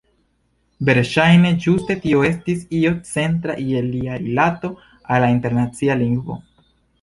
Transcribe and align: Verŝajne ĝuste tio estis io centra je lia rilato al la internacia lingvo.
Verŝajne 0.87 1.51
ĝuste 1.65 1.97
tio 2.05 2.23
estis 2.29 2.63
io 2.77 2.93
centra 3.11 3.59
je 3.73 3.83
lia 3.91 4.17
rilato 4.23 4.73
al 4.81 5.23
la 5.27 5.31
internacia 5.35 6.01
lingvo. 6.03 6.41